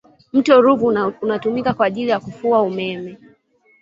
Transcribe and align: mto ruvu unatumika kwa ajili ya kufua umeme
mto 0.33 0.61
ruvu 0.61 0.85
unatumika 1.21 1.73
kwa 1.73 1.85
ajili 1.85 2.09
ya 2.09 2.19
kufua 2.19 2.61
umeme 2.61 3.17